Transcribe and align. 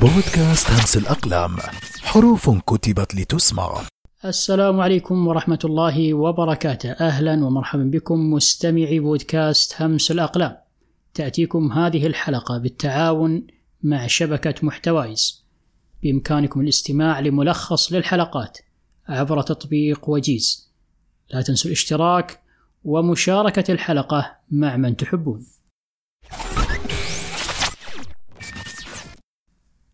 بودكاست 0.00 0.70
همس 0.70 0.96
الأقلام. 0.96 1.56
حروف 2.02 2.50
كتبت 2.50 3.14
لتسمع. 3.14 3.82
السلام 4.24 4.80
عليكم 4.80 5.26
ورحمة 5.26 5.58
الله 5.64 6.14
وبركاته. 6.14 6.90
أهلا 6.90 7.44
ومرحبا 7.44 7.82
بكم 7.82 8.32
مستمعي 8.32 9.00
بودكاست 9.00 9.82
همس 9.82 10.10
الأقلام. 10.10 10.56
تأتيكم 11.14 11.72
هذه 11.72 12.06
الحلقة 12.06 12.58
بالتعاون 12.58 13.46
مع 13.82 14.06
شبكة 14.06 14.54
محتوايز. 14.62 15.44
بإمكانكم 16.02 16.60
الاستماع 16.60 17.20
لملخص 17.20 17.92
للحلقات 17.92 18.58
عبر 19.08 19.42
تطبيق 19.42 20.08
وجيز. 20.08 20.72
لا 21.30 21.42
تنسوا 21.42 21.66
الاشتراك 21.66 22.40
ومشاركة 22.84 23.72
الحلقة 23.72 24.36
مع 24.50 24.76
من 24.76 24.96
تحبون. 24.96 25.46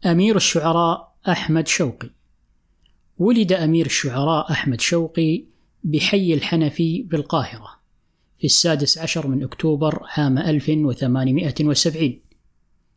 أمير 0.06 0.36
الشعراء 0.36 1.14
أحمد 1.28 1.68
شوقي. 1.68 2.10
ولد 3.18 3.52
أمير 3.52 3.86
الشعراء 3.86 4.50
أحمد 4.50 4.80
شوقي 4.80 5.44
بحي 5.84 6.34
الحنفي 6.34 7.02
بالقاهرة 7.02 7.68
في 8.38 8.44
السادس 8.44 8.98
عشر 8.98 9.26
من 9.26 9.42
أكتوبر 9.42 10.02
عام 10.16 10.38
1870 10.38 12.20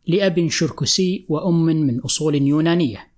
لأب 0.08 0.48
شركسي 0.50 1.26
وأم 1.30 1.66
من 1.66 2.00
أصول 2.00 2.36
يونانية. 2.36 3.12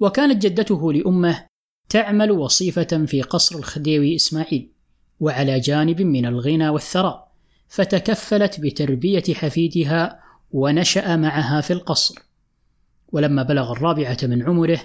وكانت 0.00 0.42
جدته 0.42 0.92
لأمه 0.92 1.46
تعمل 1.88 2.30
وصيفة 2.30 3.04
في 3.06 3.22
قصر 3.22 3.58
الخديوي 3.58 4.16
إسماعيل 4.16 4.72
وعلى 5.20 5.60
جانب 5.60 6.02
من 6.02 6.26
الغنى 6.26 6.68
والثراء 6.68 7.32
فتكفلت 7.68 8.60
بتربية 8.60 9.34
حفيدها 9.34 10.20
ونشأ 10.50 11.16
معها 11.16 11.60
في 11.60 11.72
القصر. 11.72 12.25
ولما 13.16 13.42
بلغ 13.42 13.72
الرابعة 13.72 14.16
من 14.22 14.42
عمره 14.42 14.80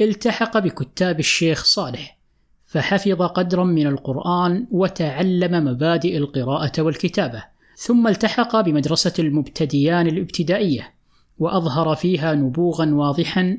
التحق 0.00 0.58
بكتاب 0.58 1.20
الشيخ 1.20 1.64
صالح 1.64 2.18
فحفظ 2.66 3.22
قدرا 3.22 3.64
من 3.64 3.86
القرآن 3.86 4.66
وتعلم 4.70 5.64
مبادئ 5.64 6.16
القراءة 6.16 6.82
والكتابة 6.82 7.44
ثم 7.76 8.08
التحق 8.08 8.60
بمدرسة 8.60 9.12
المبتديان 9.18 10.06
الابتدائية 10.06 10.94
وأظهر 11.38 11.96
فيها 11.96 12.34
نبوغا 12.34 12.94
واضحا 12.94 13.58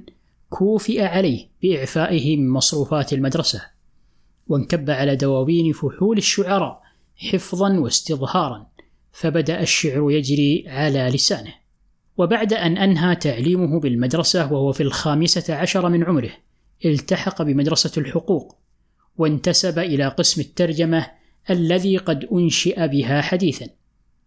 كوفئ 0.49 1.01
عليه 1.01 1.47
بإعفائه 1.63 2.37
من 2.37 2.49
مصروفات 2.49 3.13
المدرسة 3.13 3.61
وانكب 4.47 4.89
على 4.89 5.15
دواوين 5.15 5.73
فحول 5.73 6.17
الشعراء 6.17 6.81
حفظا 7.15 7.79
واستظهارا 7.79 8.67
فبدأ 9.11 9.61
الشعر 9.61 10.11
يجري 10.11 10.65
على 10.67 11.09
لسانه. 11.13 11.66
وبعد 12.17 12.53
أن 12.53 12.77
أنهى 12.77 13.15
تعليمه 13.15 13.79
بالمدرسة 13.79 14.53
وهو 14.53 14.71
في 14.71 14.83
الخامسة 14.83 15.55
عشر 15.55 15.89
من 15.89 16.03
عمره 16.03 16.31
التحق 16.85 17.41
بمدرسة 17.41 17.91
الحقوق 18.01 18.57
وانتسب 19.17 19.79
إلى 19.79 20.07
قسم 20.07 20.41
الترجمة 20.41 21.07
الذي 21.49 21.97
قد 21.97 22.27
أنشئ 22.31 22.87
بها 22.87 23.21
حديثا. 23.21 23.67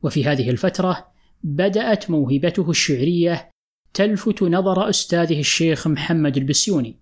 وفي 0.02 0.24
هذه 0.24 0.50
الفترة 0.50 1.06
بدأت 1.42 2.11
موهبته 2.11 2.70
الشعرية 2.70 3.50
تلفت 3.94 4.42
نظر 4.42 4.88
أستاذه 4.88 5.41
الشيخ 5.41 5.88
محمد 5.88 6.36
البسيوني 6.36 6.96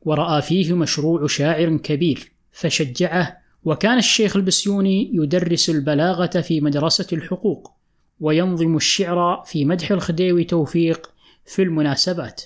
ورأى 0.00 0.42
فيه 0.42 0.74
مشروع 0.74 1.26
شاعر 1.26 1.76
كبير 1.76 2.32
فشجعه 2.50 3.36
وكان 3.64 3.98
الشيخ 3.98 4.36
البسيوني 4.36 5.10
يدرس 5.14 5.70
البلاغة 5.70 6.40
في 6.40 6.60
مدرسة 6.60 7.06
الحقوق. 7.12 7.79
وينظم 8.20 8.76
الشعر 8.76 9.42
في 9.46 9.64
مدح 9.64 9.90
الخديوي 9.90 10.44
توفيق 10.44 11.10
في 11.44 11.62
المناسبات. 11.62 12.42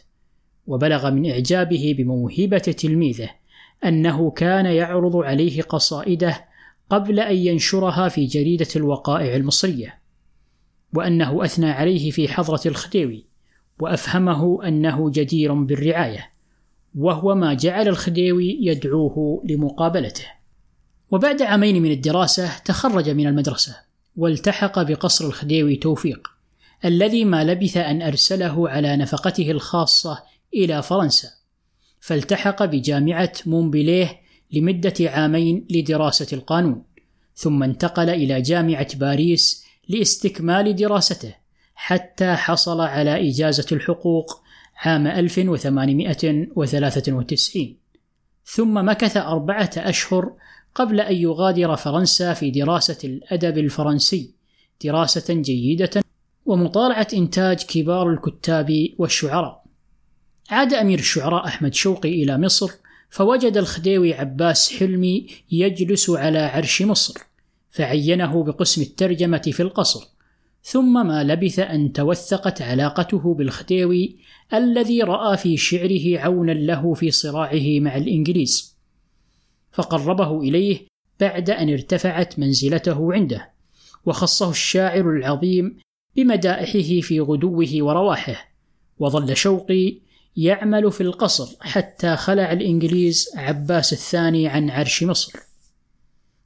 وبلغ 0.67 1.11
من 1.11 1.31
إعجابه 1.31 1.95
بموهبة 1.99 2.59
تلميذه 2.59 3.31
أنه 3.85 4.31
كان 4.31 4.67
يعرض 4.67 5.17
عليه 5.17 5.63
قصائده 5.63 6.45
قبل 6.91 7.21
أن 7.21 7.37
ينشرها 7.37 8.09
في 8.09 8.27
جريدة 8.27 8.69
الوقائع 8.77 9.37
المصرية 9.37 9.99
وأنه 10.95 11.45
أثنى 11.45 11.71
عليه 11.71 12.11
في 12.11 12.29
حضرة 12.29 12.61
الخديوي 12.67 13.27
وأفهمه 13.81 14.69
أنه 14.69 15.11
جدير 15.11 15.55
بالرعاية 15.55 16.31
وهو 16.95 17.35
ما 17.35 17.55
جعل 17.55 17.89
الخديوي 17.89 18.59
يدعوه 18.61 19.43
لمقابلته. 19.49 20.25
وبعد 21.11 21.43
عامين 21.43 21.83
من 21.83 21.91
الدراسة 21.91 22.59
تخرج 22.59 23.11
من 23.11 23.27
المدرسة. 23.27 23.77
والتحق 24.17 24.83
بقصر 24.83 25.27
الخديوي 25.27 25.77
توفيق 25.77 26.29
الذي 26.85 27.25
ما 27.25 27.45
لبث 27.45 27.77
أن 27.77 28.03
أرسله 28.03 28.69
على 28.69 28.97
نفقته 28.97 29.51
الخاصة 29.51 30.23
إلى 30.55 30.83
فرنسا 30.83 31.29
فالتحق 32.01 32.65
بجامعة 32.65 33.33
مونبليه 33.47 34.21
لمدة 34.53 34.95
عامين 35.01 35.67
لدراسة 35.71 36.37
القانون 36.37 36.85
ثم 37.35 37.63
انتقل 37.63 38.11
إلى 38.11 38.43
جامعة 38.43 38.97
باريس 38.97 39.65
لاستكمال 39.89 40.77
دراسته 40.77 41.35
حتى 41.75 42.35
حصل 42.35 42.81
على 42.81 43.31
إجازة 43.31 43.67
الحقوق 43.73 44.43
عام 44.77 45.07
1893 45.07 47.77
ثم 48.45 48.89
مكث 48.89 49.17
أربعة 49.17 49.71
أشهر 49.77 50.33
قبل 50.75 51.01
أن 51.01 51.17
يغادر 51.17 51.77
فرنسا 51.77 52.35
في 52.35 52.51
دراسة 52.51 52.99
الأدب 53.05 53.59
الفرنسي 53.59 54.35
دراسة 54.85 55.35
جيدة 55.35 56.05
ومطالعة 56.47 57.09
إنتاج 57.15 57.63
كبار 57.63 58.11
الكتاب 58.11 58.89
والشعراء. 58.99 59.65
عاد 60.51 60.75
أمير 60.75 60.99
الشعراء 60.99 61.47
أحمد 61.47 61.75
شوقي 61.75 62.23
إلى 62.23 62.39
مصر 62.39 62.71
فوجد 63.11 63.57
الخديوي 63.57 64.15
عباس 64.15 64.73
حلمي 64.73 65.27
يجلس 65.51 66.11
على 66.11 66.39
عرش 66.39 66.83
مصر 66.83 67.15
فعينه 67.71 68.45
بقسم 68.45 68.83
الترجمة 68.83 69.43
في 69.53 69.61
القصر 69.63 70.09
ثم 70.63 71.07
ما 71.07 71.25
لبث 71.25 71.59
أن 71.59 71.93
توثقت 71.93 72.63
علاقته 72.63 73.35
بالخديوي 73.35 74.17
الذي 74.55 75.03
رأى 75.03 75.37
في 75.37 75.57
شعره 75.57 76.19
عونا 76.19 76.53
له 76.53 76.95
في 76.95 77.11
صراعه 77.11 77.81
مع 77.81 77.97
الإنجليز 77.97 78.74
فقربه 79.75 80.41
إليه 80.41 80.87
بعد 81.21 81.51
أن 81.51 81.73
ارتفعت 81.73 82.39
منزلته 82.39 83.13
عنده 83.13 83.51
وخصه 84.07 84.51
الشاعر 84.51 85.11
العظيم 85.11 85.79
بمدائحه 86.17 87.01
في 87.01 87.21
غدوه 87.21 87.69
ورواحه 87.73 88.49
وظل 88.99 89.37
شوقي 89.37 89.99
يعمل 90.37 90.93
في 90.93 91.01
القصر 91.01 91.57
حتى 91.61 92.17
خلع 92.17 92.53
الإنجليز 92.53 93.29
عباس 93.37 93.93
الثاني 93.93 94.49
عن 94.49 94.71
عرش 94.71 95.03
مصر. 95.03 95.39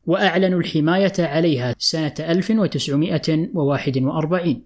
وأعلنوا 0.07 0.61
الحماية 0.61 1.13
عليها 1.19 1.75
سنة 1.79 2.15
1941 2.21 4.63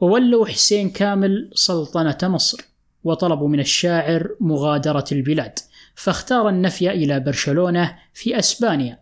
وولوا 0.00 0.46
حسين 0.46 0.90
كامل 0.90 1.50
سلطنة 1.54 2.18
مصر 2.22 2.64
وطلبوا 3.04 3.48
من 3.48 3.60
الشاعر 3.60 4.28
مغادرة 4.40 5.04
البلاد. 5.12 5.58
فاختار 5.94 6.48
النفي 6.48 6.90
إلى 6.90 7.20
برشلونة 7.20 7.98
في 8.14 8.38
أسبانيا 8.38 9.00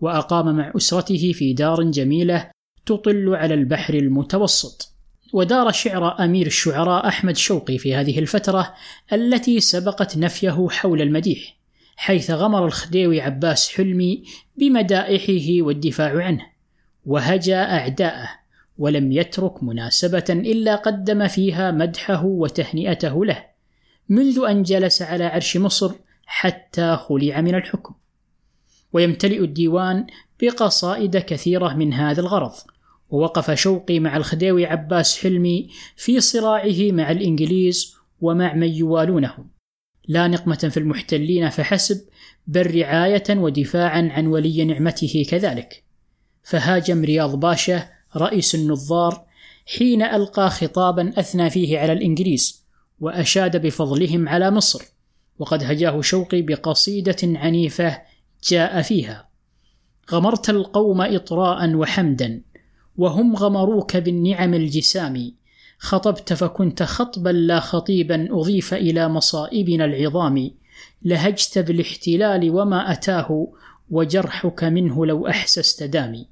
وأقام 0.00 0.56
مع 0.56 0.72
أسرته 0.76 1.32
في 1.32 1.52
دار 1.52 1.82
جميلة 1.82 2.50
تطل 2.86 3.34
على 3.34 3.54
البحر 3.54 3.94
المتوسط. 3.94 4.98
ودار 5.32 5.72
شعر 5.72 6.24
أمير 6.24 6.46
الشعراء 6.46 7.08
أحمد 7.08 7.36
شوقي 7.36 7.78
في 7.78 7.94
هذه 7.94 8.18
الفترة 8.18 8.74
التي 9.12 9.60
سبقت 9.60 10.16
نفيه 10.16 10.68
حول 10.70 11.02
المديح 11.02 11.56
حيث 11.96 12.30
غمر 12.30 12.66
الخديوي 12.66 13.20
عباس 13.20 13.68
حلمي 13.68 14.24
بمدائحه 14.56 15.66
والدفاع 15.66 16.24
عنه 16.24 16.46
وهجا 17.06 17.62
أعداءه 17.62 18.28
ولم 18.78 19.12
يترك 19.12 19.62
مناسبة 19.62 20.24
إلا 20.30 20.76
قدم 20.76 21.28
فيها 21.28 21.70
مدحه 21.70 22.24
وتهنئته 22.24 23.24
له 23.24 23.44
منذ 24.08 24.44
أن 24.48 24.62
جلس 24.62 25.02
على 25.02 25.24
عرش 25.24 25.56
مصر 25.56 25.94
حتى 26.30 26.96
خلع 26.96 27.40
من 27.40 27.54
الحكم. 27.54 27.94
ويمتلئ 28.92 29.40
الديوان 29.40 30.06
بقصائد 30.42 31.16
كثيرة 31.16 31.74
من 31.74 31.92
هذا 31.92 32.20
الغرض 32.20 32.52
ووقف 33.10 33.50
شوقي 33.50 34.00
مع 34.00 34.16
الخديوي 34.16 34.66
عباس 34.66 35.18
حلمي 35.18 35.68
في 35.96 36.20
صراعه 36.20 36.92
مع 36.92 37.10
الإنجليز 37.10 37.94
ومع 38.20 38.54
من 38.54 38.68
يوالونهم 38.68 39.48
لا 40.08 40.26
نقمة 40.28 40.68
في 40.72 40.76
المحتلين 40.76 41.48
فحسب 41.48 42.08
بل 42.46 42.80
رعاية 42.80 43.24
ودفاعا 43.30 44.08
عن 44.12 44.26
ولي 44.26 44.64
نعمته 44.64 45.26
كذلك. 45.30 45.84
فهاجم 46.42 47.04
رياض 47.04 47.40
باشا 47.40 47.88
رئيس 48.16 48.54
النظار 48.54 49.26
حين 49.76 50.02
ألقى 50.02 50.50
خطابا 50.50 51.12
أثنى 51.16 51.50
فيه 51.50 51.78
على 51.78 51.92
الإنجليز 51.92 52.64
وأشاد 53.00 53.66
بفضلهم 53.66 54.28
على 54.28 54.50
مصر. 54.50 54.97
وقد 55.38 55.64
هجاه 55.64 56.00
شوقي 56.00 56.42
بقصيدة 56.42 57.16
عنيفة 57.22 58.02
جاء 58.50 58.82
فيها. 58.82 59.28
غمرت 60.10 60.50
القوم 60.50 61.00
إطراء 61.00 61.74
وحمدا 61.74 62.42
وهم 62.96 63.36
غمروك 63.36 63.96
بالنعم 63.96 64.54
الجسام. 64.54 65.32
خطبت 65.78 66.32
فكنت 66.32 66.82
خطبا 66.82 67.30
لا 67.30 67.60
خطيبا 67.60 68.28
أضيف 68.30 68.74
إلى 68.74 69.08
مصائبنا 69.08 69.84
العظام. 69.84 70.50
لهجت 71.02 71.58
بالاحتلال 71.58 72.50
وما 72.50 72.92
أتاه 72.92 73.52
وجرحك 73.90 74.64
منه 74.64 75.06
لو 75.06 75.26
أحسست 75.26 75.82
دامي. 75.82 76.28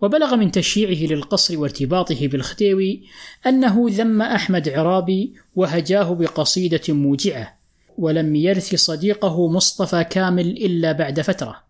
وبلغ 0.00 0.36
من 0.36 0.50
تشييعه 0.50 1.12
للقصر 1.12 1.58
وارتباطه 1.58 2.28
بالختيوي 2.28 3.02
أنه 3.46 3.86
ذم 3.88 4.22
أحمد 4.22 4.68
عرابي 4.68 5.34
وهجاه 5.54 6.14
بقصيدة 6.14 6.80
موجعة. 6.88 7.63
ولم 7.98 8.36
يرث 8.36 8.74
صديقه 8.74 9.48
مصطفى 9.48 10.04
كامل 10.04 10.46
إلا 10.46 10.92
بعد 10.92 11.20
فترة 11.20 11.64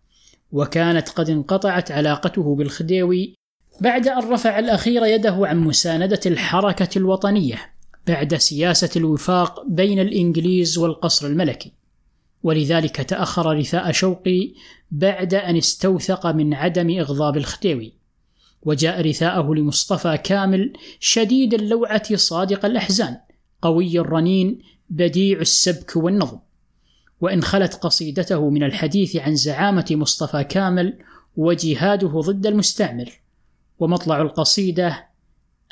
وكانت 0.51 1.09
قد 1.09 1.29
انقطعت 1.29 1.91
علاقته 1.91 2.55
بالخديوي 2.55 3.35
بعد 3.81 4.07
أن 4.07 4.31
رفع 4.31 4.59
الأخير 4.59 5.05
يده 5.05 5.37
عن 5.41 5.57
مساندة 5.59 6.19
الحركة 6.25 6.97
الوطنية 6.97 7.75
بعد 8.07 8.35
سياسة 8.35 8.89
الوفاق 8.95 9.63
بين 9.67 9.99
الإنجليز 9.99 10.77
والقصر 10.77 11.27
الملكي. 11.27 11.71
ولذلك 12.43 12.95
تأخر 12.95 13.57
رثاء 13.57 13.91
شوقي 13.91 14.53
بعد 14.91 15.33
أن 15.33 15.57
استوثق 15.57 16.27
من 16.27 16.53
عدم 16.53 16.99
إغضاب 16.99 17.37
الخديوي. 17.37 17.93
وجاء 18.61 19.01
رثاءه 19.09 19.53
لمصطفى 19.53 20.17
كامل 20.17 20.73
شديد 20.99 21.53
اللوعة 21.53 22.15
صادق 22.15 22.65
الأحزان 22.65 23.17
قوي 23.61 23.99
الرنين 23.99 24.59
بديع 24.89 25.39
السبك 25.39 25.95
والنظم. 25.95 26.39
وإن 27.21 27.43
خلت 27.43 27.73
قصيدته 27.73 28.49
من 28.49 28.63
الحديث 28.63 29.15
عن 29.15 29.35
زعامة 29.35 29.85
مصطفى 29.91 30.43
كامل 30.43 30.93
وجهاده 31.37 32.21
ضد 32.21 32.47
المستعمر. 32.47 33.09
ومطلع 33.79 34.21
القصيدة 34.21 35.07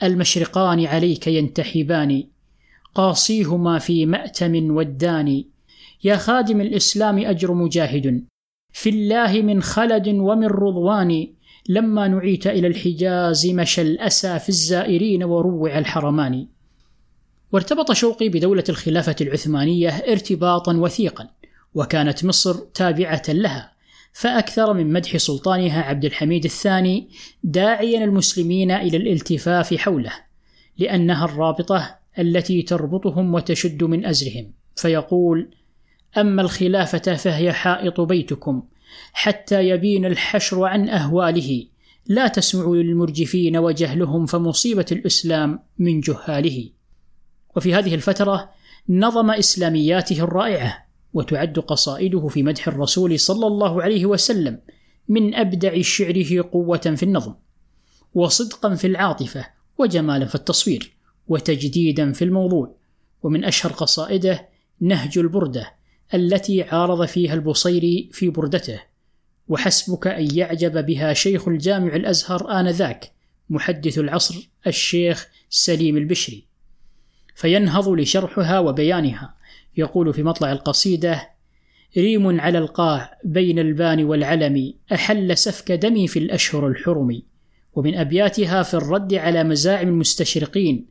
المشرقان 0.03 0.85
عليك 0.85 1.27
ينتحبان 1.27 2.23
قاصيهما 2.95 3.79
في 3.79 4.05
مأتم 4.05 4.75
ودان. 4.75 5.43
يا 6.03 6.15
خادم 6.15 6.61
الإسلام 6.61 7.17
أجر 7.17 7.53
مجاهد 7.53 8.23
في 8.71 8.89
الله 8.89 9.41
من 9.41 9.61
خلد 9.61 10.07
ومن 10.07 10.47
رضوان. 10.47 11.27
لما 11.69 12.07
نعيت 12.07 12.47
إلى 12.47 12.67
الحجاز 12.67 13.47
مشى 13.47 13.81
الأسى 13.81 14.39
في 14.39 14.49
الزائرين 14.49 15.23
وروع 15.23 15.77
الحرمان. 15.77 16.47
وارتبط 17.53 17.91
شوقي 17.91 18.29
بدولة 18.29 18.63
الخلافة 18.69 19.15
العثمانية 19.21 19.89
ارتباطا 19.89 20.73
وثيقا 20.73 21.29
وكانت 21.73 22.25
مصر 22.25 22.53
تابعة 22.53 23.23
لها 23.29 23.73
فأكثر 24.13 24.73
من 24.73 24.93
مدح 24.93 25.17
سلطانها 25.17 25.81
عبد 25.81 26.05
الحميد 26.05 26.45
الثاني 26.45 27.09
داعيا 27.43 28.03
المسلمين 28.03 28.71
إلى 28.71 28.97
الالتفاف 28.97 29.73
حوله 29.73 30.11
لأنها 30.77 31.25
الرابطة 31.25 31.95
التي 32.19 32.61
تربطهم 32.61 33.33
وتشد 33.33 33.83
من 33.83 34.05
أزرهم. 34.05 34.51
فيقول 34.75 35.49
أما 36.17 36.41
الخلافة 36.41 37.15
فهي 37.15 37.53
حائط 37.53 38.01
بيتكم 38.01 38.63
حتى 39.13 39.69
يبين 39.69 40.05
الحشر 40.05 40.63
عن 40.63 40.89
أهواله 40.89 41.65
لا 42.07 42.27
تسمعوا 42.27 42.75
للمرجفين 42.75 43.57
وجهلهم 43.57 44.25
فمصيبة 44.25 44.85
الإسلام 44.91 45.59
من 45.79 45.99
جهاله. 45.99 46.69
وفي 47.55 47.73
هذه 47.75 47.95
الفترة 47.95 48.51
نظم 48.89 49.31
إسلامياته 49.31 50.23
الرائعة 50.23 50.87
وتعد 51.13 51.59
قصائده 51.59 52.27
في 52.27 52.43
مدح 52.43 52.67
الرسول 52.67 53.19
صلى 53.19 53.47
الله 53.47 53.83
عليه 53.83 54.05
وسلم 54.05 54.59
من 55.09 55.35
أبدع 55.35 55.81
شعره 55.81 56.49
قوة 56.51 56.77
في 56.77 57.03
النظم 57.03 57.33
وصدقا 58.13 58.75
في 58.75 58.87
العاطفة 58.87 59.45
وجمالا 59.77 60.25
في 60.25 60.35
التصوير 60.35 60.93
وتجديدا 61.27 62.11
في 62.11 62.23
الموضوع 62.23 62.75
ومن 63.23 63.45
أشهر 63.45 63.71
قصائده 63.71 64.49
نهج 64.81 65.17
البردة 65.17 65.73
التي 66.13 66.63
عارض 66.63 67.05
فيها 67.05 67.33
البصيري 67.33 68.09
في 68.11 68.29
بردته 68.29 68.81
وحسبك 69.47 70.07
أن 70.07 70.37
يعجب 70.37 70.85
بها 70.85 71.13
شيخ 71.13 71.47
الجامع 71.47 71.95
الأزهر 71.95 72.59
آنذاك 72.59 73.11
محدث 73.49 73.97
العصر 73.99 74.49
الشيخ 74.67 75.27
سليم 75.49 75.97
البشري. 75.97 76.47
فينهض 77.35 77.89
لشرحها 77.89 78.59
وبيانها. 78.59 79.35
يقول 79.77 80.13
في 80.13 80.23
مطلع 80.23 80.51
القصيدة 80.51 81.29
ريم 81.97 82.41
على 82.41 82.57
القاع 82.57 83.17
بين 83.23 83.59
البان 83.59 84.03
والعلم 84.03 84.73
أحل 84.93 85.37
سفك 85.37 85.71
دمي 85.71 86.07
في 86.07 86.19
الأشهر 86.19 86.67
الحرم. 86.67 87.21
ومن 87.73 87.95
أبياتها 87.95 88.63
في 88.63 88.73
الرد 88.73 89.13
على 89.13 89.43
مزاعم 89.43 89.87
المستشرقين 89.87 90.85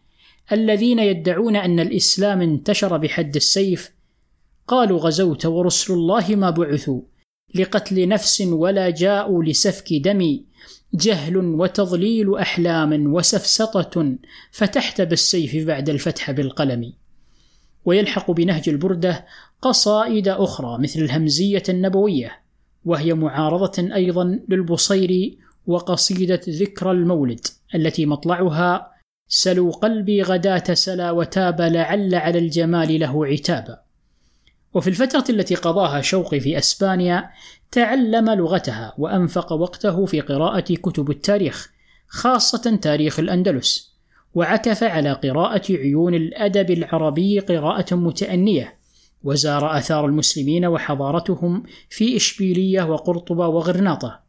الذين 0.53 0.99
يدعون 0.99 1.57
أن 1.57 1.81
الإسلام 1.81 2.41
انتشر 2.41 2.97
بحد 2.97 3.37
السيف 3.37 3.93
قالوا 4.67 4.99
غزوت 4.99 5.47
ورسل 5.47 5.93
الله 5.93 6.37
ما 6.37 6.51
بعثوا. 6.51 7.01
لقتل 7.55 8.09
نفس 8.09 8.41
ولا 8.41 8.91
جاءوا 8.91 9.45
لسفك 9.45 9.93
دم 9.93 10.41
جهل 10.95 11.37
وتضليل 11.37 12.39
أحلام 12.39 13.15
وسفسطة 13.15 14.15
فتحت 14.51 15.01
بالسيف 15.01 15.67
بعد 15.67 15.89
الفتح 15.89 16.31
بالقلم. 16.31 16.93
ويلحق 17.85 18.31
بنهج 18.31 18.69
البردة 18.69 19.27
قصائد 19.63 20.29
أخرى 20.29 20.79
مثل 20.79 21.01
الهمزية 21.01 21.63
النبوية 21.69 22.43
وهي 22.85 23.15
معارضة 23.15 23.95
أيضا 23.95 24.41
للبصيري 24.49 25.39
وقصيدة 25.67 26.41
ذكرى 26.49 26.91
المولد 26.91 27.47
التي 27.75 28.07
مطلعها 28.07 28.93
سلوا 29.29 29.73
قلبي 29.73 30.23
غداة 30.23 30.75
سلا 30.75 31.11
وتاب 31.11 31.61
لعل 31.61 32.15
على 32.15 32.39
الجمال 32.39 33.01
له 33.01 33.27
عتابا 33.27 33.82
وفي 34.75 34.91
الفترة 34.91 35.25
التي 35.31 35.55
قضاها 35.55 36.01
شوقي 36.01 36.41
في 36.41 36.59
أسبانيا 36.59 37.31
تعلم 37.71 38.31
لغتها 38.31 38.95
وأنفق 38.99 39.53
وقته 39.53 40.07
في 40.07 40.21
قراءة 40.21 40.75
كتب 40.75 41.11
التاريخ 41.11 41.73
خاصة 42.09 42.79
تاريخ 42.83 43.19
الأندلس 43.19 43.93
وعكف 44.35 44.83
على 44.83 45.13
قراءة 45.13 45.73
عيون 45.73 46.15
الأدب 46.15 46.71
العربي 46.71 47.39
قراءة 47.39 47.95
متأنية 47.95 48.79
وزار 49.25 49.79
آثار 49.79 50.07
المسلمين 50.07 50.67
وحضارتهم 50.67 51.63
في 51.91 52.17
إشبيلية 52.17 52.83
وقرطبة 52.83 53.49
وغرناطة. 53.49 54.21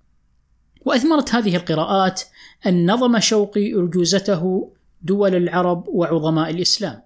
وأثمرت 0.85 1.35
هذه 1.35 1.55
القراءات 1.55 2.21
أن 2.67 2.91
نظم 2.91 3.19
شوقي 3.19 3.73
أرجوزته 3.73 4.71
دول 5.01 5.35
العرب 5.35 5.87
وعظماء 5.87 6.49
الإسلام 6.49 7.01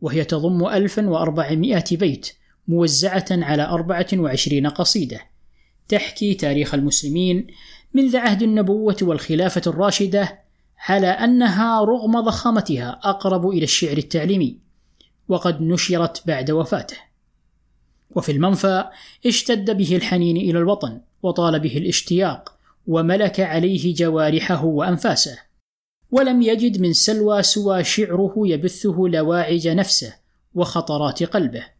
وهي 0.00 0.24
تضم 0.24 0.66
1400 0.66 1.84
بيت 1.92 2.32
موزعة 2.68 3.26
على 3.30 3.62
24 3.62 4.66
قصيدة. 4.66 5.20
تحكي 5.88 6.34
تاريخ 6.34 6.74
المسلمين 6.74 7.46
منذ 7.94 8.16
عهد 8.16 8.42
النبوة 8.42 8.96
والخلافة 9.02 9.62
الراشدة 9.66 10.44
على 10.88 11.06
أنها 11.06 11.84
رغم 11.84 12.20
ضخامتها 12.20 13.00
أقرب 13.02 13.48
إلى 13.48 13.64
الشعر 13.64 13.96
التعليمي 13.96 14.58
وقد 15.28 15.62
نشرت 15.62 16.26
بعد 16.26 16.50
وفاته. 16.50 16.96
وفي 18.10 18.32
المنفى 18.32 18.84
اشتد 19.26 19.76
به 19.76 19.96
الحنين 19.96 20.36
إلى 20.36 20.58
الوطن 20.58 21.00
وطال 21.22 21.60
به 21.60 21.76
الاشتياق 21.78 22.54
وملك 22.86 23.40
عليه 23.40 23.94
جوارحه 23.94 24.64
وأنفاسه. 24.64 25.38
ولم 26.10 26.42
يجد 26.42 26.80
من 26.80 26.92
سلوى 26.92 27.42
سوى 27.42 27.84
شعره 27.84 28.34
يبثه 28.36 28.96
لواعج 28.98 29.68
نفسه 29.68 30.14
وخطرات 30.54 31.22
قلبه. 31.22 31.73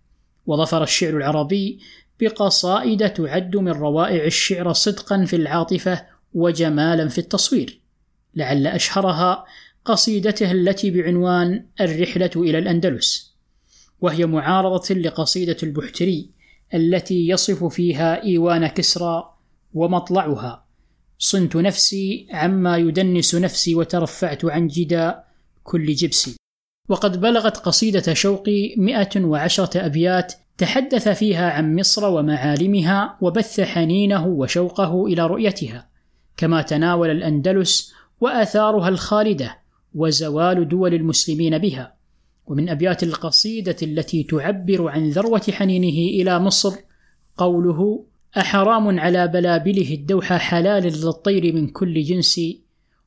وظفر 0.47 0.83
الشعر 0.83 1.17
العربي 1.17 1.79
بقصائد 2.21 3.11
تعد 3.11 3.57
من 3.57 3.73
روائع 3.73 4.25
الشعر 4.25 4.73
صدقا 4.73 5.25
في 5.25 5.37
العاطفة 5.37 6.07
وجمالا 6.35 7.09
في 7.09 7.19
التصوير. 7.19 7.81
لعل 8.35 8.67
أشهرها 8.67 9.45
قصيدته 9.85 10.53
التي 10.53 10.91
بعنوان 10.91 11.67
الرحلة 11.81 12.31
إلى 12.37 12.59
الأندلس 12.59 13.35
وهي 14.01 14.27
معارضة 14.27 14.95
لقصيدة 14.95 15.57
البحتري 15.63 16.31
التي 16.75 17.29
يصف 17.29 17.65
فيها 17.65 18.23
إيوان 18.23 18.67
كسرى 18.67 19.35
ومطلعها 19.75 20.65
صنت 21.19 21.57
نفسي 21.57 22.27
عما 22.31 22.77
يدنس 22.77 23.35
نفسي 23.35 23.75
وترفعت 23.75 24.45
عن 24.45 24.67
جدا 24.69 25.25
كل 25.63 25.95
جبسي 25.95 26.37
وقد 26.89 27.21
بلغت 27.21 27.57
قصيدة 27.57 28.15
شوقي 28.15 28.75
110 28.77 29.87
أبيات 29.87 30.33
تحدث 30.59 31.09
فيها 31.09 31.51
عن 31.51 31.77
مصر 31.77 32.09
ومعالمها 32.09 33.19
وبث 33.21 33.61
حنينه 33.61 34.27
وشوقه 34.27 35.07
إلى 35.07 35.27
رؤيتها 35.27 35.89
كما 36.37 36.63
تناول 36.63 37.11
الأندلس 37.11 37.93
وآثارها 38.21 38.89
الخالدة 38.89 39.59
وزوال 39.95 40.69
دول 40.69 40.95
المسلمين 40.95 41.59
بها. 41.59 41.95
ومن 42.47 42.69
أبيات 42.69 43.03
القصيدة 43.03 43.77
التي 43.83 44.23
تعبر 44.23 44.89
عن 44.89 45.11
ذروة 45.11 45.43
حنينه 45.51 46.23
إلى 46.23 46.39
مصر 46.39 46.77
قوله 47.37 48.05
أحرام 48.37 49.01
على 49.01 49.29
بلابله 49.29 49.95
الدوحة 49.95 50.39
حلال 50.39 50.83
للطير 50.83 51.55
من 51.55 51.69
كل 51.69 52.03
جنس 52.03 52.41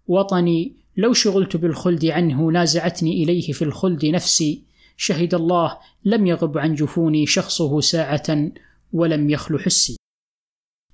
وطني 0.07 0.75
لو 0.98 1.13
شغلت 1.13 1.58
بالخلد 1.58 2.06
عنه 2.06 2.51
نازعتني 2.51 3.24
إليه 3.24 3.51
في 3.51 3.62
الخلد 3.62 4.06
نفسي. 4.06 4.63
شهد 4.98 5.34
الله 5.34 5.77
لم 6.06 6.25
يغب 6.25 6.58
عن 6.58 6.75
جفوني 6.75 7.25
شخصه 7.25 7.82
ساعة 7.82 8.51
ولم 8.94 9.30
يخل 9.30 9.60
حسي. 9.60 9.98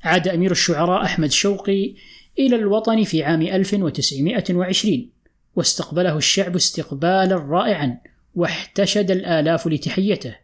عاد 0.03 0.27
أمير 0.27 0.51
الشعراء 0.51 1.03
أحمد 1.03 1.31
شوقي 1.31 1.95
إلى 2.39 2.55
الوطن 2.55 3.03
في 3.03 3.23
عام 3.23 3.41
1920 3.41 5.09
واستقبله 5.55 6.17
الشعب 6.17 6.55
استقبالا 6.55 7.35
رائعا 7.35 7.97
واحتشد 8.35 9.11
الآلاف 9.11 9.67
لتحيته 9.67 10.35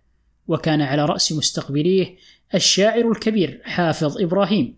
وكان 0.48 0.82
على 0.82 1.06
رأس 1.06 1.32
مستقبليه 1.32 2.16
الشاعر 2.56 3.12
الكبير 3.12 3.62
حافظ 3.63 4.22
إبراهيم. 4.22 4.78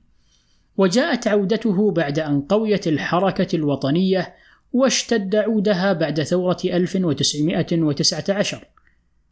وجاءت 0.78 1.28
عودته 1.28 1.92
بعد 1.92 2.20
أن 2.20 2.42
قويت 2.42 2.88
الحركة 2.88 3.56
الوطنية 3.56 4.36
واشتد 4.74 5.36
عودها 5.36 5.94
بعد 5.94 6.24
ثورة 6.24 6.58
1919 6.66 8.68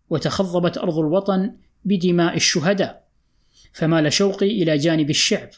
وتخضبت 0.10 0.78
أرض 0.78 0.98
الوطن 0.98 1.52
بدماء 1.86 2.36
الشهداء 2.36 3.04
فمال 3.74 4.14
شوقي 4.14 4.64
إلى 4.64 4.78
جانب 4.78 5.10
الشعب. 5.10 5.50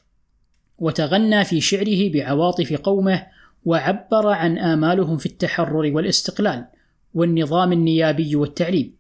وتغنى 0.79 1.43
في 1.43 1.61
شعره 1.61 2.11
بعواطف 2.11 2.73
قومه 2.73 3.27
وعبر 3.65 4.27
عن 4.27 4.57
آمالهم 4.57 5.17
في 5.17 5.25
التحرر 5.25 5.91
والاستقلال 5.95 6.65
والنظام 7.13 7.71
النيابي 7.71 8.35
والتعليم. 8.35 8.95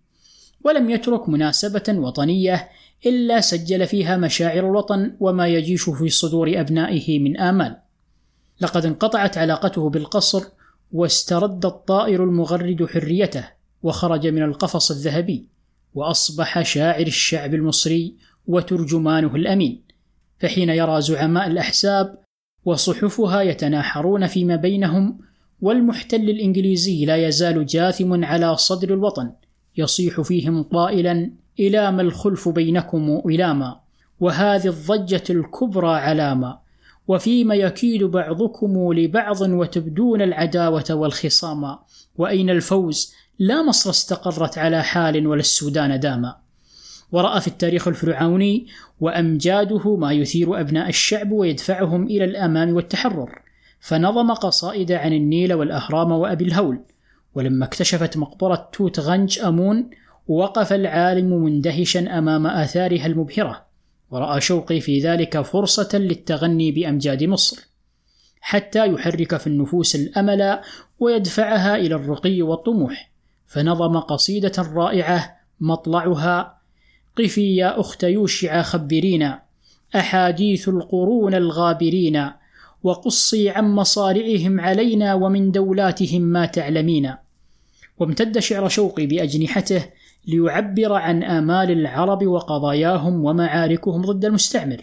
ولم 0.63 0.89
يترك 0.89 1.29
مناسبة 1.29 1.83
وطنية 1.89 2.69
إلا 3.05 3.41
سجل 3.41 3.87
فيها 3.87 4.17
مشاعر 4.17 4.59
الوطن 4.59 5.15
وما 5.19 5.47
يجيش 5.47 5.89
في 5.89 6.09
صدور 6.09 6.59
أبنائه 6.59 7.19
من 7.19 7.37
آمال. 7.37 7.77
لقد 8.61 8.85
انقطعت 8.85 9.37
علاقته 9.37 9.89
بالقصر 9.89 10.43
واسترد 10.91 11.65
الطائر 11.65 12.23
المغرد 12.23 12.85
حريته 12.85 13.49
وخرج 13.83 14.27
من 14.27 14.43
القفص 14.43 14.91
الذهبي 14.91 15.47
وأصبح 15.93 16.61
شاعر 16.61 17.07
الشعب 17.07 17.53
المصري 17.53 18.15
وترجمانه 18.47 19.35
الأمين 19.35 19.83
فحين 20.39 20.69
يرى 20.69 21.01
زعماء 21.01 21.47
الأحزاب 21.47 22.17
وصحفها 22.65 23.41
يتناحرون 23.41 24.27
فيما 24.27 24.55
بينهم 24.55 25.19
والمحتل 25.61 26.29
الإنجليزي 26.29 27.05
لا 27.05 27.27
يزال 27.27 27.65
جاثم 27.65 28.25
على 28.25 28.57
صدر 28.57 28.93
الوطن 28.93 29.31
يصيح 29.77 30.21
فيهم 30.21 30.63
قائلا 30.63 31.31
إلى 31.59 31.91
ما 31.91 32.01
الخلف 32.01 32.49
بينكم 32.49 33.21
إلى 33.25 33.79
وهذه 34.19 34.67
الضجة 34.67 35.23
الكبرى 35.29 35.89
علامه 35.95 36.59
وفيما 37.07 37.55
يكيد 37.55 38.03
بعضكم 38.03 38.93
لبعض 38.93 39.41
وتبدون 39.41 40.21
العداوة 40.21 40.85
والخصام 40.89 41.77
وأين 42.17 42.49
الفوز؟ 42.49 43.13
لا 43.39 43.63
مصر 43.63 43.89
استقرت 43.89 44.57
على 44.57 44.83
حال 44.83 45.27
ولا 45.27 45.39
السودان 45.39 45.99
داما. 45.99 46.35
ورأى 47.11 47.41
في 47.41 47.47
التاريخ 47.47 47.87
الفرعوني 47.87 48.67
وأمجاده 48.99 49.95
ما 49.95 50.11
يثير 50.11 50.59
أبناء 50.59 50.89
الشعب 50.89 51.31
ويدفعهم 51.31 52.07
إلى 52.07 52.23
الأمام 52.23 52.75
والتحرر. 52.75 53.41
فنظم 53.79 54.31
قصائد 54.31 54.91
عن 54.91 55.13
النيل 55.13 55.53
والأهرام 55.53 56.11
وأبي 56.11 56.43
الهول. 56.43 56.79
ولما 57.35 57.65
اكتشفت 57.65 58.17
مقبرة 58.17 58.69
توت 58.73 58.99
غنج 58.99 59.39
أمون 59.39 59.89
وقف 60.27 60.73
العالم 60.73 61.43
مندهشا 61.43 62.17
أمام 62.17 62.47
آثارها 62.47 63.05
المبهرة. 63.05 63.70
ورأى 64.11 64.41
شوقي 64.41 64.81
في 64.81 64.99
ذلك 64.99 65.41
فرصة 65.41 65.89
للتغني 65.93 66.71
بأمجاد 66.71 67.23
مصر 67.23 67.67
حتى 68.41 68.87
يحرك 68.87 69.37
في 69.37 69.47
النفوس 69.47 69.95
الأمل 69.95 70.59
ويدفعها 70.99 71.75
إلى 71.75 71.95
الرقي 71.95 72.41
والطموح 72.41 73.11
فنظم 73.47 73.97
قصيدة 73.97 74.51
رائعة 74.75 75.35
مطلعها 75.59 76.61
قفي 77.17 77.55
يا 77.55 77.79
أخت 77.79 78.03
يوشع 78.03 78.61
خبرينا 78.61 79.41
أحاديث 79.95 80.69
القرون 80.69 81.35
الغابرين 81.35 82.31
وقصي 82.83 83.49
عن 83.49 83.75
مصارعهم 83.75 84.59
علينا 84.59 85.13
ومن 85.13 85.51
دولاتهم 85.51 86.21
ما 86.21 86.45
تعلمين 86.45 87.15
وامتد 87.97 88.39
شعر 88.39 88.67
شوقي 88.69 89.05
بأجنحته 89.05 89.85
ليعبر 90.27 90.93
عن 90.93 91.23
آمال 91.23 91.71
العرب 91.71 92.27
وقضاياهم 92.27 93.25
ومعاركهم 93.25 94.01
ضد 94.01 94.25
المستعمر. 94.25 94.81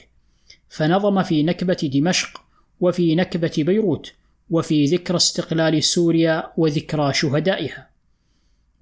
فنظم 0.68 1.22
في 1.22 1.42
نكبة 1.42 1.90
دمشق 1.94 2.42
وفي 2.80 3.14
نكبة 3.14 3.52
بيروت 3.58 4.12
وفي 4.50 4.84
ذكرى 4.84 5.16
استقلال 5.16 5.84
سوريا 5.84 6.52
وذكرى 6.56 7.12
شهدائها. 7.12 7.88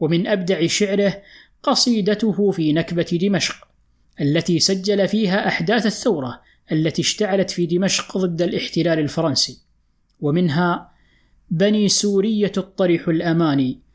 ومن 0.00 0.26
أبدع 0.26 0.66
شعره 0.66 1.22
قصيدته 1.62 2.50
في 2.50 2.72
نكبة 2.72 3.18
دمشق 3.22 3.68
التي 4.20 4.58
سجل 4.58 5.08
فيها 5.08 5.48
أحداث 5.48 5.86
الثورة 5.86 6.40
التي 6.72 7.02
اشتعلت 7.02 7.50
في 7.50 7.66
دمشق 7.66 8.18
ضد 8.18 8.42
الاحتلال 8.42 8.98
الفرنسي. 8.98 9.58
ومنها 10.20 10.90
بني 11.50 11.88
سورية 11.88 12.52
الطرح 12.56 13.08
الأماني 13.08 13.85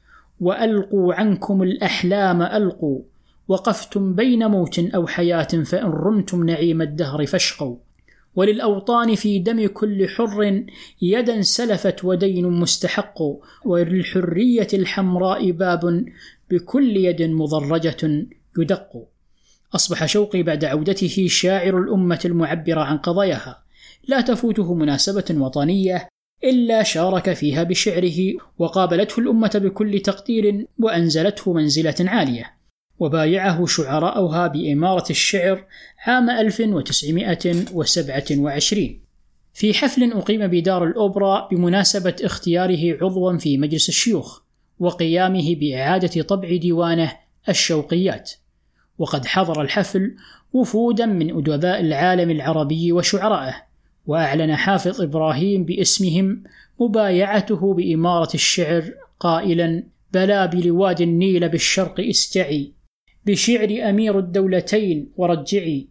وألقوا 0.41 1.13
عنكم 1.13 1.63
الأحلام 1.63 2.41
ألقوا 2.41 3.01
وقفتم 3.47 4.15
بين 4.15 4.47
موت 4.47 4.79
أو 4.79 5.07
حياة 5.07 5.43
فإن 5.43 5.85
رمتم 5.85 6.43
نعيم 6.43 6.81
الدهر 6.81 7.25
فاشقوا. 7.25 7.77
وللأوطان 8.35 9.15
في 9.15 9.39
دم 9.39 9.67
كل 9.67 10.07
حر 10.07 10.63
يدا 11.01 11.41
سلفت 11.41 12.05
ودين 12.05 12.47
مستحق 12.47 13.17
وللحرية 13.65 14.67
الحمراء 14.73 15.51
باب 15.51 16.05
بكل 16.51 16.97
يد 16.97 17.21
مضرجة 17.21 18.27
يدق. 18.57 19.07
أصبح 19.75 20.05
شوقي 20.05 20.43
بعد 20.43 20.65
عودته 20.65 21.27
شاعر 21.29 21.77
الأمة 21.77 22.19
المعبر 22.25 22.79
عن 22.79 22.97
قضاياها. 22.97 23.63
لا 24.07 24.21
تفوته 24.21 24.73
مناسبة 24.73 25.25
وطنية 25.31 26.07
إلا 26.43 26.83
شارك 26.83 27.33
فيها 27.33 27.63
بشعره 27.63 28.17
وقابلته 28.57 29.19
الأمة 29.19 29.61
بكل 29.63 29.99
تقدير 29.99 30.67
وأنزلته 30.79 31.53
منزلة 31.53 31.95
عالية. 31.99 32.53
وبايعه 32.99 33.65
شعراؤها 33.65 34.47
بإمارة 34.47 35.05
الشعر 35.09 35.65
عام 36.05 36.29
1927 36.29 39.01
في 39.53 39.73
حفل 39.73 40.13
أقيم 40.13 40.47
بدار 40.47 40.83
الأوبرا 40.83 41.47
بمناسبة 41.51 42.15
اختياره 42.23 42.97
عضوا 43.01 43.37
في 43.37 43.57
مجلس 43.57 43.89
الشيوخ 43.89 44.41
وقيامه 44.79 45.55
بإعادة 45.55 46.21
طبع 46.21 46.55
ديوانه 46.55 47.17
الشوقيات. 47.49 48.31
وقد 48.97 49.25
حضر 49.25 49.61
الحفل 49.61 50.15
وفودا 50.53 51.05
من 51.05 51.37
أدباء 51.37 51.79
العالم 51.79 52.31
العربي 52.31 52.91
وشعرائه. 52.91 53.70
وأعلن 54.05 54.55
حافظ 54.55 55.01
إبراهيم 55.01 55.65
باسمهم 55.65 56.43
مبايعته 56.79 57.73
بإمارة 57.73 58.33
الشعر 58.33 58.93
قائلا 59.19 59.83
بلا 60.13 60.45
بلواد 60.45 61.01
النيل 61.01 61.49
بالشرق 61.49 61.99
استعي 61.99 62.71
بشعر 63.25 63.89
أمير 63.89 64.19
الدولتين 64.19 65.11
ورجعي 65.17 65.87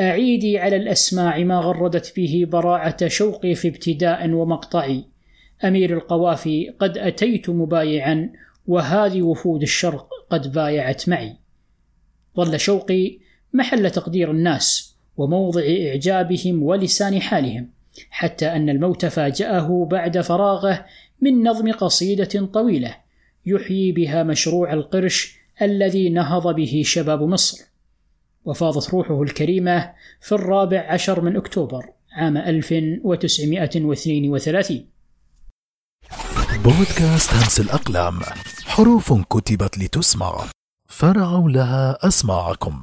أعيدي 0.00 0.58
على 0.58 0.76
الأسماع 0.76 1.38
ما 1.38 1.58
غردت 1.58 2.12
به 2.16 2.46
براعة 2.48 3.08
شوقي 3.08 3.54
في 3.54 3.68
ابتداء 3.68 4.30
ومقطعي 4.30 5.04
أمير 5.64 5.92
القوافي 5.96 6.70
قد 6.78 6.98
أتيت 6.98 7.50
مبايعا 7.50 8.32
وهذه 8.66 9.22
وفود 9.22 9.62
الشرق 9.62 10.08
قد 10.30 10.52
بايعت 10.52 11.08
معي. 11.08 11.36
ظل 12.36 12.60
شوقي 12.60 13.18
محل 13.52 13.90
تقدير 13.90 14.30
الناس. 14.30 14.95
وموضع 15.16 15.60
إعجابهم 15.60 16.62
ولسان 16.62 17.20
حالهم 17.20 17.68
حتى 18.10 18.46
أن 18.46 18.68
الموت 18.68 19.06
فاجأه 19.06 19.88
بعد 19.90 20.20
فراغه 20.20 20.86
من 21.20 21.48
نظم 21.48 21.72
قصيدة 21.72 22.46
طويلة 22.46 22.96
يحيي 23.46 23.92
بها 23.92 24.22
مشروع 24.22 24.72
القرش 24.72 25.36
الذي 25.62 26.08
نهض 26.08 26.54
به 26.54 26.82
شباب 26.84 27.22
مصر. 27.22 27.64
وفاضت 28.44 28.90
روحه 28.90 29.22
الكريمة 29.22 29.92
في 30.20 30.32
الرابع 30.32 30.92
عشر 30.92 31.20
من 31.20 31.36
أكتوبر 31.36 31.86
عام 32.12 32.36
1932 32.36 34.86
بودكاست 36.64 37.34
همس 37.34 37.60
الأقلام 37.60 38.20
حروف 38.66 39.12
كتبت 39.12 39.78
لتسمع 39.78 40.44
فرعوا 40.88 41.50
لها 41.50 41.98
أسماعكم. 42.08 42.80